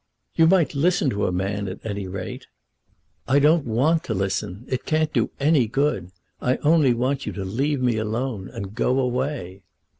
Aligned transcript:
"You 0.33 0.47
might 0.47 0.73
listen 0.73 1.11
to 1.11 1.27
a 1.27 1.31
man, 1.31 1.67
at 1.67 1.79
any 1.85 2.07
rate." 2.07 2.47
"I 3.27 3.37
don't 3.37 3.67
want 3.67 4.03
to 4.05 4.15
listen. 4.15 4.65
It 4.67 4.83
can't 4.83 5.13
do 5.13 5.29
any 5.39 5.67
good. 5.67 6.09
I 6.41 6.57
only 6.63 6.95
want 6.95 7.27
you 7.27 7.33
to 7.33 7.45
leave 7.45 7.83
me 7.83 7.97
alone, 7.97 8.49
and 8.49 8.73
go 8.73 8.97
away." 8.99 9.61